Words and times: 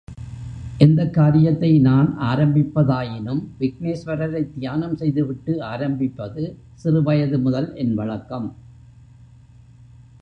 எந்தக் 0.77 1.13
காரியத்தை 1.13 1.79
நான் 1.79 2.19
ஆரம்பிப்பதாயினும் 2.19 3.43
விக்னேஸ்வரரைத் 3.59 4.53
தியானம் 4.53 4.95
செய்துவிட்டு 4.95 5.63
ஆரம்பிப்பது 5.63 6.57
சிறு 6.73 7.03
வயது 7.03 7.39
முதல் 7.39 7.75
என் 7.75 7.93
வழக்கம். 7.93 8.55